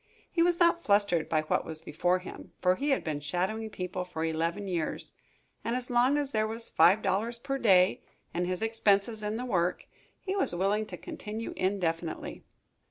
He 0.31 0.41
was 0.41 0.59
not 0.59 0.81
flustered 0.83 1.29
by 1.29 1.43
what 1.43 1.63
was 1.63 1.83
before 1.83 2.17
him, 2.17 2.53
for 2.59 2.73
he 2.73 2.89
had 2.89 3.03
been 3.03 3.19
shadowing 3.19 3.69
people 3.69 4.03
for 4.03 4.25
eleven 4.25 4.67
years, 4.67 5.13
and 5.63 5.75
as 5.75 5.91
long 5.91 6.17
as 6.17 6.31
there 6.31 6.47
was 6.47 6.69
five 6.69 7.03
dollars 7.03 7.37
per 7.37 7.59
day 7.59 8.01
and 8.33 8.47
his 8.47 8.63
expenses 8.63 9.21
in 9.21 9.37
the 9.37 9.45
work, 9.45 9.85
he 10.19 10.35
was 10.35 10.55
willing 10.55 10.87
to 10.87 10.97
continue 10.97 11.53
indefinitely. 11.55 12.43